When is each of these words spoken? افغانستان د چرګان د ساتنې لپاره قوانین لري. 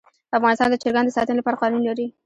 افغانستان 0.37 0.67
د 0.71 0.75
چرګان 0.81 1.05
د 1.07 1.11
ساتنې 1.17 1.37
لپاره 1.39 1.57
قوانین 1.59 1.83
لري. 1.85 2.07